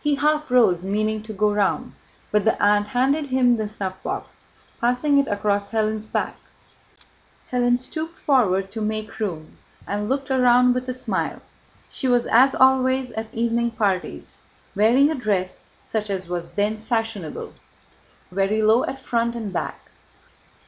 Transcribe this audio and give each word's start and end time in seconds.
He 0.00 0.14
half 0.14 0.48
rose, 0.48 0.84
meaning 0.84 1.24
to 1.24 1.32
go 1.32 1.50
round, 1.52 1.92
but 2.30 2.44
the 2.44 2.62
aunt 2.62 2.86
handed 2.86 3.26
him 3.30 3.56
the 3.56 3.66
snuffbox, 3.68 4.42
passing 4.80 5.18
it 5.18 5.26
across 5.26 5.70
Hélène's 5.70 6.06
back. 6.06 6.36
Hélène 7.50 7.76
stooped 7.76 8.16
forward 8.16 8.70
to 8.70 8.80
make 8.80 9.18
room, 9.18 9.56
and 9.84 10.08
looked 10.08 10.30
round 10.30 10.72
with 10.72 10.88
a 10.88 10.94
smile. 10.94 11.42
She 11.90 12.06
was, 12.06 12.28
as 12.28 12.54
always 12.54 13.10
at 13.10 13.34
evening 13.34 13.72
parties, 13.72 14.40
wearing 14.76 15.10
a 15.10 15.16
dress 15.16 15.62
such 15.82 16.10
as 16.10 16.28
was 16.28 16.52
then 16.52 16.78
fashionable, 16.78 17.48
cut 17.48 17.56
very 18.30 18.62
low 18.62 18.84
at 18.84 19.00
front 19.00 19.34
and 19.34 19.52
back. 19.52 19.90